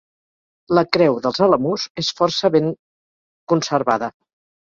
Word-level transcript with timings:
La 0.77 0.83
creu 0.95 1.17
dels 1.25 1.41
Alamús 1.47 1.85
és 2.03 2.09
força 2.21 2.51
ben 2.57 2.71
conservada. 3.53 4.13